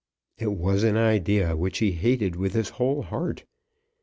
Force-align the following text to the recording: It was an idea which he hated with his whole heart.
It 0.39 0.53
was 0.53 0.81
an 0.81 0.97
idea 0.97 1.55
which 1.55 1.77
he 1.77 1.91
hated 1.91 2.35
with 2.35 2.53
his 2.55 2.69
whole 2.69 3.03
heart. 3.03 3.43